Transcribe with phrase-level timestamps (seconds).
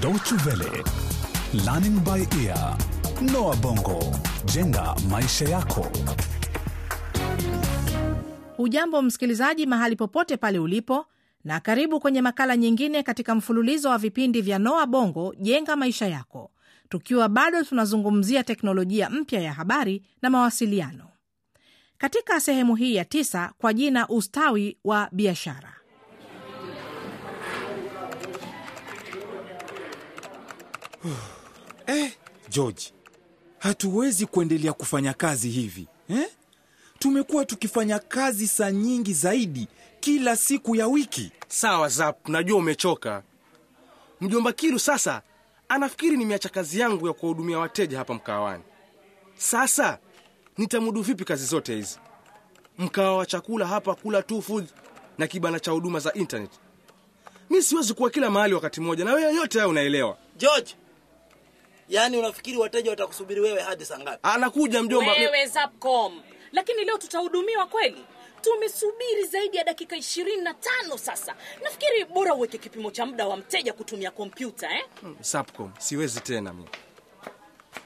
[0.00, 0.84] Deutsche Welle,
[1.64, 2.76] Learning by Ear,
[3.32, 4.00] Noah Bongo,
[4.44, 5.86] jenga maisha yako.
[8.56, 11.06] Hujambo msikilizaji, mahali popote pale ulipo,
[11.44, 16.50] na karibu kwenye makala nyingine katika mfululizo wa vipindi vya Noa Bongo jenga maisha yako,
[16.88, 21.04] tukiwa bado tunazungumzia teknolojia mpya ya habari na mawasiliano.
[21.98, 25.79] Katika sehemu hii ya tisa kwa jina ustawi wa biashara.
[31.86, 32.12] Eh,
[32.48, 32.92] George,
[33.58, 36.28] hatuwezi kuendelea kufanya kazi hivi eh?
[36.98, 39.68] Tumekuwa tukifanya kazi saa nyingi zaidi
[40.00, 41.32] kila siku ya wiki.
[41.48, 43.22] Sawa Zap, najua umechoka.
[44.20, 45.22] Mjomba Kilu sasa
[45.68, 48.62] anafikiri nimeacha kazi yangu ya kuwahudumia wateja hapa mkawani.
[49.36, 49.98] Sasa
[50.58, 51.98] nitamudu vipi kazi zote hizi?
[52.78, 54.66] Mkawa wa chakula hapa, kula tu food
[55.18, 56.50] na kibanda cha huduma za internet.
[57.50, 60.16] Mi siwezi kuwa kila mahali wakati mmoja, na wewe yote hayo unaelewa.
[60.36, 60.74] George,
[61.90, 64.18] yaani unafikiri wateja watakusubiri wewe hadi saa ngapi?
[64.22, 65.12] Anakuja mjomba.
[65.12, 68.04] wewe Zapcom, lakini leo tutahudumiwa kweli?
[68.42, 71.34] Tumesubiri zaidi ya dakika ishirini na tano sasa.
[71.62, 74.84] Nafikiri bora uweke kipimo cha muda wa mteja kutumia kompyuta eh?
[75.20, 76.68] Sapcom, siwezi tena mimi.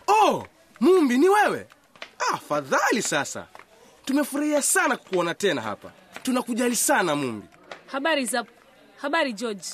[0.07, 0.47] Oh,
[0.81, 1.67] Mumbi ni wewe?
[2.33, 3.47] Ah, fadhali sasa.
[4.05, 5.93] Tumefurahia sana kukuona tena hapa.
[6.23, 7.47] Tunakujali sana Mumbi.
[7.87, 8.45] Habari za
[8.97, 9.69] habari George.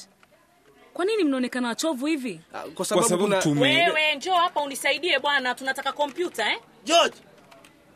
[1.00, 2.40] Kwa nini mnaonekana wachovu hivi?
[2.54, 3.42] Ah, Kwa sababu, sababu kuna...
[3.42, 6.58] tume- Wewe njoo hapa unisaidie bwana, tunataka kompyuta eh?
[6.84, 7.16] George,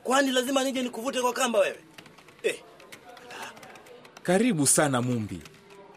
[0.05, 1.79] kwani lazima nije nikuvute kwa kamba wewe?
[2.43, 2.57] Eh,
[4.23, 5.41] Karibu sana Mumbi,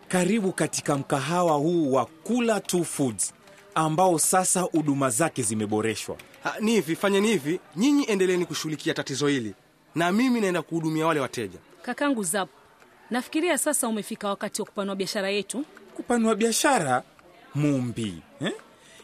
[0.07, 3.33] karibu katika mkahawa huu wa Kula Two Foods
[3.75, 6.17] ambao sasa huduma zake zimeboreshwa.
[6.59, 9.53] Ni hivi, fanyeni hivi, nyinyi endeleeni kushughulikia tatizo hili
[9.95, 11.59] na mimi naenda kuhudumia wale wateja.
[11.81, 12.49] Kakangu Zap,
[13.09, 15.65] nafikiria sasa umefika wakati wa kupanua biashara yetu.
[15.97, 17.03] Kupanua biashara
[17.55, 18.51] Mumbi eh?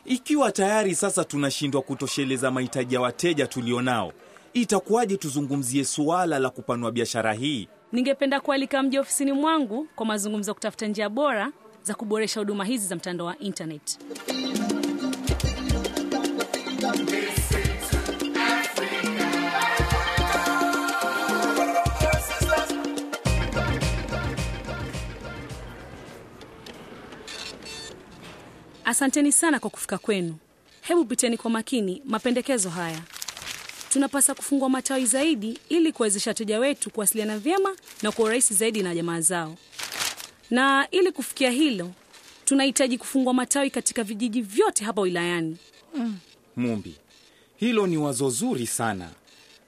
[0.06, 4.14] Ikiwa tayari sasa tunashindwa kutosheleza mahitaji ya wateja tulionao,
[4.54, 7.68] itakuwaje tuzungumzie suala la kupanua biashara hii?
[7.92, 11.52] Ningependa kualika mji ofisini mwangu kwa mazungumzo ya kutafuta njia bora
[11.84, 14.00] za kuboresha huduma hizi za mtandao wa internet.
[28.94, 30.36] Asanteni sana kwa kufika kwenu.
[30.82, 33.02] Hebu piteni kwa makini mapendekezo haya.
[33.90, 38.96] Tunapasa kufungua matawi zaidi ili kuwezesha wateja wetu kuwasiliana vyema na kwa urahisi zaidi na
[38.96, 39.56] jamaa zao.
[40.50, 41.92] Na ili kufikia hilo,
[42.46, 45.58] tunahitaji kufungua matawi katika vijiji vyote hapa wilayani.
[46.56, 46.96] Mumbi,
[47.58, 49.10] hilo ni wazo zuri sana,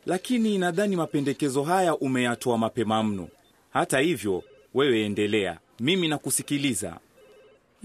[0.05, 3.27] lakini nadhani mapendekezo haya umeyatoa mapema mno.
[3.73, 4.43] Hata hivyo,
[4.73, 6.97] wewe endelea, mimi nakusikiliza.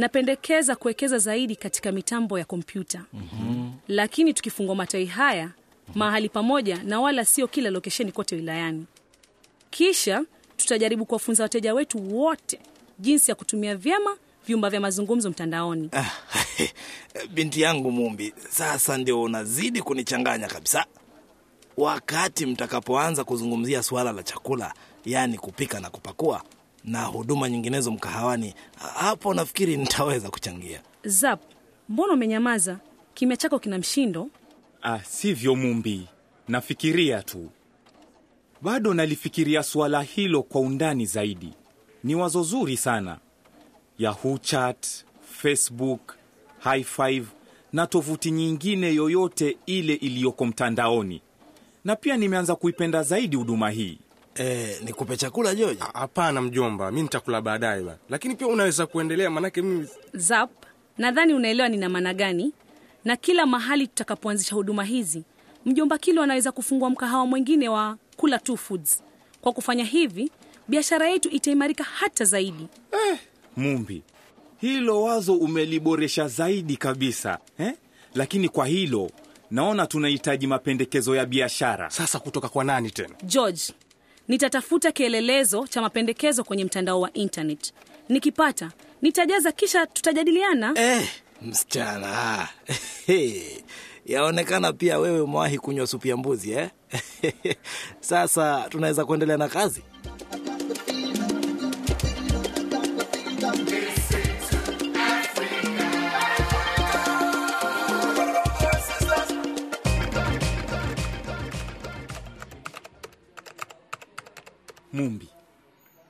[0.01, 3.05] Napendekeza kuwekeza zaidi katika mitambo ya kompyuta,
[3.89, 5.51] lakini tukifungua matawi haya
[5.95, 8.87] mahali pamoja na wala sio kila lokesheni kote wilayani.
[9.71, 10.25] Kisha
[10.57, 12.59] tutajaribu kuwafunza wateja wetu wote
[12.99, 14.17] jinsi ya kutumia vyema
[14.47, 15.91] vyumba vya mazungumzo mtandaoni.
[17.35, 20.85] binti yangu Mumbi, sasa ndio unazidi kunichanganya kabisa.
[21.77, 24.75] Wakati mtakapoanza kuzungumzia suala la chakula,
[25.05, 26.43] yaani kupika na kupakua
[26.85, 28.55] na huduma nyinginezo mkahawani,
[28.95, 30.83] hapo nafikiri nitaweza kuchangia.
[31.05, 31.41] Zap,
[31.89, 32.79] mbona umenyamaza?
[33.15, 34.29] Kimya chako kina mshindo.
[34.83, 36.09] Ah, sivyo Mumbi,
[36.49, 37.51] nafikiria tu,
[38.63, 41.53] bado nalifikiria suala hilo kwa undani zaidi.
[42.05, 43.19] Ni wazo zuri sana.
[43.99, 44.87] Yahoo Chat,
[45.33, 46.15] Facebook,
[46.59, 47.27] High Five
[47.73, 51.23] na tovuti nyingine yoyote ile iliyoko mtandaoni,
[51.85, 53.99] na pia nimeanza kuipenda zaidi huduma hii.
[54.41, 55.81] E, nikupe chakula Joji?
[55.95, 60.51] Hapana mjomba, mi nitakula baadaye ba, lakini pia unaweza kuendelea, manake mimi Zap,
[60.99, 62.53] nadhani unaelewa nina maana gani,
[63.05, 65.23] na kila mahali tutakapoanzisha huduma hizi,
[65.67, 69.03] mjomba Kilo anaweza kufungua mkahawa mwingine wa Kula tu Foods.
[69.41, 70.31] Kwa kufanya hivi,
[70.69, 72.67] biashara yetu itaimarika hata zaidi.
[73.57, 74.03] Mumbi,
[74.61, 77.73] hilo wazo umeliboresha zaidi kabisa eh?
[78.15, 79.11] Lakini kwa hilo
[79.51, 81.91] naona tunahitaji mapendekezo ya biashara.
[81.91, 83.15] sasa kutoka kwa nani tena?
[83.25, 83.63] George,
[84.29, 87.73] nitatafuta kielelezo cha mapendekezo kwenye mtandao wa internet.
[88.09, 88.71] Nikipata
[89.03, 90.73] nitajaza, kisha tutajadiliana.
[90.77, 91.09] Eh,
[91.43, 92.49] msichana
[94.07, 96.71] yaonekana pia wewe umewahi kunywa supu ya mbuzi eh?
[98.01, 99.83] Sasa tunaweza kuendelea na kazi.
[114.93, 115.29] Mumbi,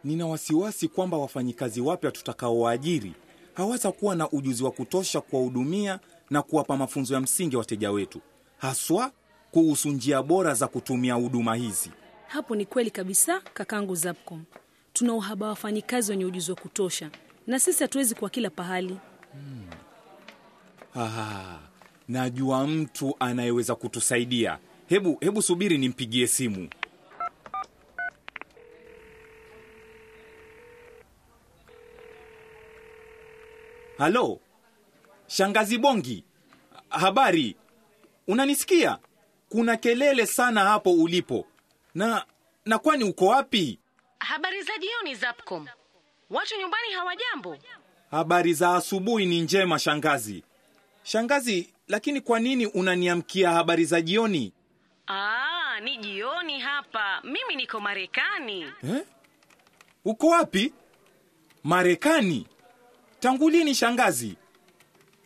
[0.05, 3.13] nina wasiwasi kwamba wafanyikazi wapya tutakaowaajiri
[3.55, 6.01] hawatakuwa na ujuzi wa kutosha kuwahudumia
[6.31, 8.21] na kuwapa mafunzo ya msingi wateja wetu,
[8.59, 9.13] haswa
[9.51, 11.91] kuhusu njia bora za kutumia huduma hizi.
[12.27, 14.45] Hapo ni kweli kabisa, kakangu Zapcom.
[14.93, 17.11] Tuna uhaba wa wafanyikazi wenye ujuzi wa kutosha,
[17.47, 18.97] na sisi hatuwezi kuwa kila pahali.
[20.97, 21.59] Ah,
[22.09, 24.59] najua mtu anayeweza kutusaidia.
[24.87, 26.69] Hebu hebu subiri nimpigie simu.
[34.01, 34.41] Halo,
[35.27, 36.25] shangazi Bongi,
[36.89, 37.57] habari?
[38.29, 38.99] Unanisikia?
[39.49, 41.47] Kuna kelele sana hapo ulipo,
[41.95, 42.25] na
[42.65, 43.79] na kwani uko wapi?
[44.19, 45.67] Habari za jioni Zapcom.
[46.31, 47.57] Watu nyumbani hawajambo?
[48.11, 50.45] Habari za asubuhi ni njema shangazi.
[51.03, 54.53] Shangazi, lakini kwa nini unaniamkia habari za jioni
[55.09, 57.21] Aa, ni jioni hapa.
[57.25, 58.63] Mimi niko Marekani.
[58.83, 59.05] eh?
[60.05, 60.73] Uko wapi?
[61.65, 62.47] Marekani?
[63.21, 64.37] Tangu lini shangazi?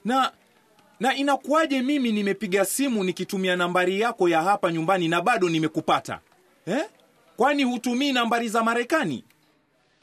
[0.05, 0.33] Na
[1.01, 6.21] na inakuwaje mimi nimepiga simu nikitumia nambari yako ya hapa nyumbani na bado nimekupata
[6.67, 6.85] eh?
[7.37, 9.25] Kwani hutumii nambari za Marekani?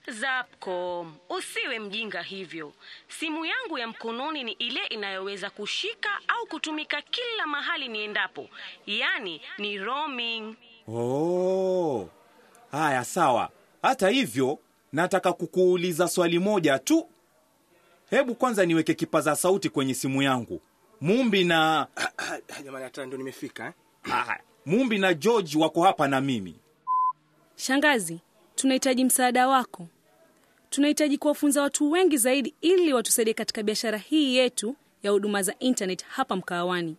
[0.07, 2.73] Zapcom, usiwe mjinga hivyo.
[3.07, 8.49] Simu yangu ya mkononi ni ile inayoweza kushika au kutumika kila mahali niendapo,
[8.85, 10.55] yaani ni roaming.
[10.87, 12.09] Oh,
[12.71, 13.49] haya sawa.
[13.81, 14.59] Hata hivyo,
[14.93, 17.07] nataka kukuuliza swali moja tu.
[18.11, 20.61] Hebu kwanza niweke kipaza sauti kwenye simu yangu.
[21.01, 21.87] Mumbi na
[22.65, 23.73] Jamani, hata ndio nimefika eh?
[24.13, 26.55] ah, Mumbi na George wako hapa na mimi.
[27.55, 28.19] Shangazi,
[28.55, 29.87] tunahitaji msaada wako.
[30.69, 36.05] Tunahitaji kuwafunza watu wengi zaidi ili watusaidie katika biashara hii yetu ya huduma za internet
[36.05, 36.95] hapa mkahawani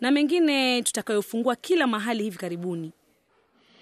[0.00, 2.92] na mengine tutakayofungua kila mahali hivi karibuni.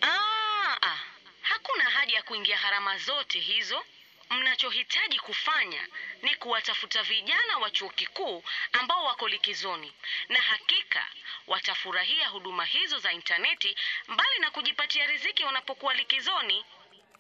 [0.02, 0.98] Aa, ah,
[1.40, 3.76] hakuna haja ya kuingia gharama zote hizo.
[4.30, 5.86] Mnachohitaji kufanya
[6.22, 8.42] ni kuwatafuta vijana wa chuo kikuu
[8.72, 9.92] ambao wako likizoni,
[10.28, 11.06] na hakika
[11.46, 13.76] watafurahia huduma hizo za intaneti,
[14.08, 16.64] mbali na kujipatia riziki wanapokuwa likizoni.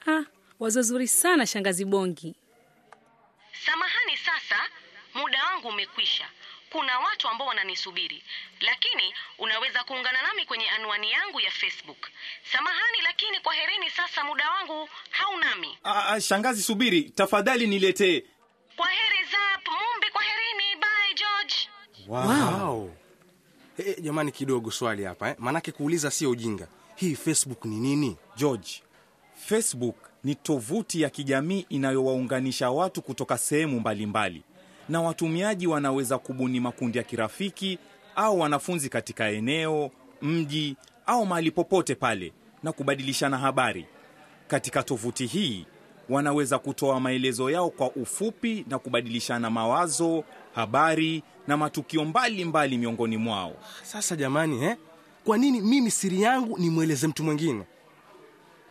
[0.06, 0.26] wazozuri
[0.60, 2.34] wazo zuri sana shangazi Bongi.
[3.66, 4.68] Samahani, sasa
[5.14, 6.28] muda wangu umekwisha.
[6.74, 8.22] Kuna watu ambao wananisubiri,
[8.60, 11.96] lakini unaweza kuungana nami kwenye anwani yangu ya Facebook.
[12.52, 15.78] Samahani, lakini kwa herini, sasa muda wangu haunami.
[15.84, 18.22] A, a, shangazi subiri, tafadhali niletee.
[18.76, 20.80] Kwa heri Zap Mumbi, kwa herini.
[20.80, 21.54] Bye George.
[22.08, 22.90] Wow.
[23.78, 25.34] Eh, jamani, kidogo swali hapa eh?
[25.38, 26.68] Maanake kuuliza sio ujinga.
[26.96, 28.16] Hii Facebook ni nini?
[28.36, 28.82] George,
[29.46, 34.42] Facebook ni tovuti ya kijamii inayowaunganisha watu kutoka sehemu mbalimbali,
[34.88, 37.78] na watumiaji wanaweza kubuni makundi ya kirafiki
[38.16, 39.90] au wanafunzi katika eneo,
[40.22, 40.76] mji
[41.06, 42.32] au mahali popote pale
[42.62, 43.86] na kubadilishana habari.
[44.48, 45.66] Katika tovuti hii
[46.08, 53.16] wanaweza kutoa maelezo yao kwa ufupi na kubadilishana mawazo, habari na matukio mbalimbali mbali miongoni
[53.16, 53.52] mwao.
[53.82, 54.76] Sasa jamani eh?
[55.24, 57.62] Kwa nini mimi siri yangu nimweleze mtu mwingine,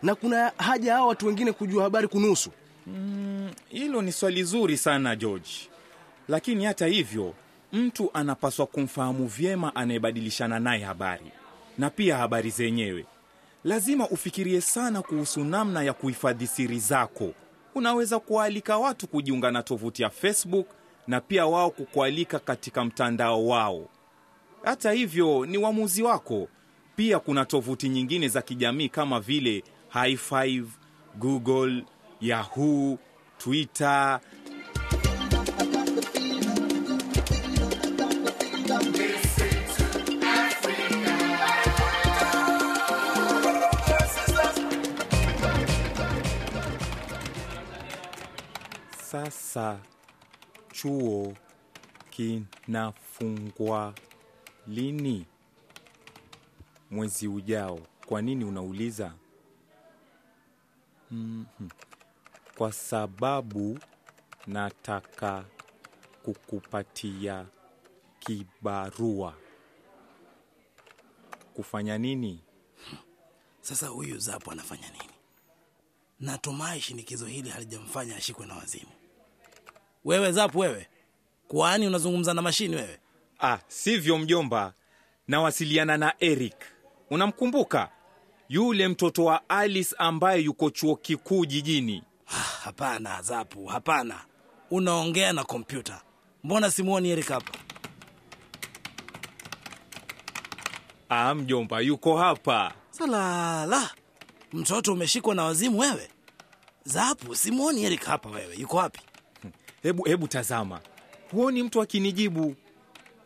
[0.02, 2.52] na kuna haja hao watu wengine kujua habari kunusu?
[3.70, 5.50] Hilo ni swali zuri sana George,
[6.28, 7.34] lakini hata hivyo,
[7.74, 11.32] mtu anapaswa kumfahamu vyema anayebadilishana naye habari
[11.78, 13.06] na pia habari zenyewe.
[13.64, 17.34] Lazima ufikirie sana kuhusu namna ya kuhifadhi siri zako.
[17.76, 20.68] Unaweza kuwaalika watu kujiunga na tovuti ya Facebook
[21.08, 23.90] na pia wao kukualika katika mtandao wao.
[24.64, 26.48] Hata hivyo, ni uamuzi wako.
[26.96, 30.64] Pia kuna tovuti nyingine za kijamii kama vile Hi5,
[31.16, 31.84] Google,
[32.22, 32.98] Yahoo,
[33.38, 34.20] Twitter.
[49.24, 49.80] Sasa
[50.74, 51.34] chuo
[52.10, 53.94] kinafungwa
[54.68, 55.26] lini?
[56.92, 57.80] Mwezi ujao.
[58.06, 59.14] Kwa nini unauliza?
[61.12, 61.46] Mhm.
[62.58, 63.80] Kwa sababu
[64.48, 65.46] nataka
[66.24, 67.46] kukupatia
[68.20, 69.34] kibarua.
[71.54, 72.44] Kufanya nini?
[73.62, 75.10] Sasa huyu Zapo anafanya nini?
[76.20, 78.92] Natumai shinikizo hili halijamfanya ashikwe na wazimu.
[80.06, 80.88] Wewe zapu wewe
[81.48, 83.00] kwani unazungumza na mashini wewe?
[83.40, 84.74] Ah, sivyo mjomba.
[85.28, 86.56] Nawasiliana na Eric.
[87.10, 87.90] Unamkumbuka?
[88.50, 92.04] Yule mtoto wa Alice ambaye yuko chuo kikuu jijini.
[92.28, 92.32] Ah,
[92.64, 94.16] Hapana zapu, hapana,
[94.72, 96.02] unaongea na kompyuta.
[96.44, 97.52] Mbona simuoni Eric hapa?
[101.10, 102.74] Ah, mjomba yuko hapa.
[102.90, 103.90] Salala,
[104.54, 106.10] mtoto umeshikwa na wazimu wewe?
[106.84, 108.30] Zapu, simuoni Eric hapa.
[108.30, 109.00] Wewe yuko wapi?
[109.84, 110.82] Hebu hebu tazama,
[111.32, 112.56] huoni mtu akinijibu?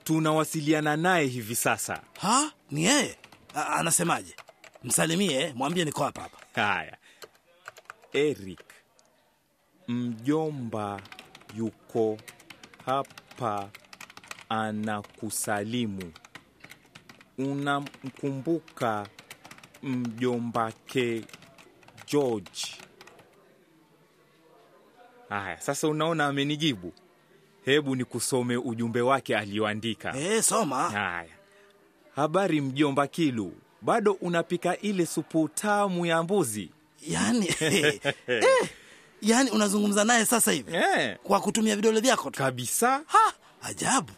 [0.03, 2.01] Tunawasiliana naye hivi sasa.
[2.21, 2.51] Ha?
[2.71, 3.17] Ni yeye?
[3.53, 4.35] Anasemaje?
[4.83, 6.61] Msalimie, mwambie niko hapa hapa.
[6.61, 6.97] Haya,
[8.13, 8.59] Eric,
[9.87, 11.01] mjomba
[11.57, 12.17] yuko
[12.85, 13.69] hapa,
[14.49, 16.13] anakusalimu.
[17.37, 19.07] Unamkumbuka
[19.83, 21.25] mjombake
[22.07, 22.61] George?
[25.29, 26.93] Haya, sasa unaona amenijibu.
[27.65, 30.17] Hebu nikusome ujumbe wake alioandika.
[30.17, 30.89] Eh, soma.
[30.89, 31.29] Haya,
[32.15, 36.69] habari mjomba Kilu, bado unapika ile supu tamu ya mbuzi?
[37.07, 38.01] Yaani eh,
[39.21, 42.37] yaani unazungumza naye sasa hivi Eh, kwa kutumia vidole vyako tu.
[42.37, 43.01] kabisa.
[43.05, 44.11] Ha, ajabu.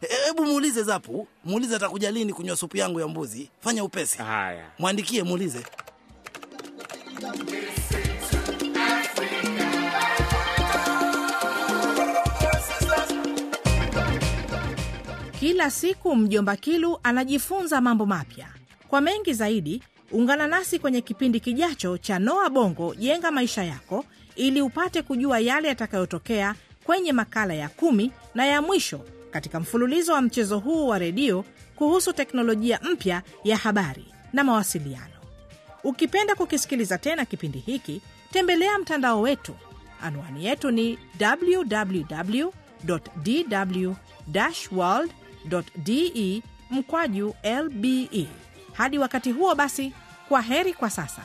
[0.00, 3.50] E- Hebu muulize Zapu, muulize atakuja lini kunywa supu yangu ya mbuzi.
[3.60, 5.62] Fanya upesi, Haya, mwandikie, muulize.
[15.46, 18.48] Kila siku mjomba Kilu anajifunza mambo mapya.
[18.88, 24.04] Kwa mengi zaidi, ungana nasi kwenye kipindi kijacho cha Noa Bongo Jenga Maisha Yako
[24.36, 29.00] ili upate kujua yale yatakayotokea kwenye makala ya kumi na ya mwisho
[29.30, 31.44] katika mfululizo wa mchezo huu wa redio
[31.76, 35.14] kuhusu teknolojia mpya ya habari na mawasiliano.
[35.84, 38.00] Ukipenda kukisikiliza tena kipindi hiki,
[38.32, 39.54] tembelea mtandao wetu.
[40.02, 40.98] Anwani yetu ni
[45.50, 48.28] www.dw-world.de mkwaju lbe.
[48.72, 49.92] Hadi wakati huo basi,
[50.28, 51.22] kwa heri kwa sasa.